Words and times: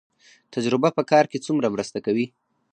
تجربه 0.53 0.89
په 0.97 1.03
کار 1.11 1.25
کې 1.31 1.43
څومره 1.45 1.67
مرسته 1.73 1.99
کوي؟ 2.05 2.25